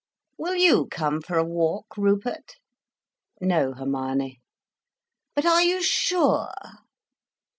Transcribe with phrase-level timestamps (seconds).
[0.35, 2.55] "Will you come for a walk, Rupert?"
[3.39, 4.39] "No, Hermione."
[5.35, 6.51] "But are you _sure?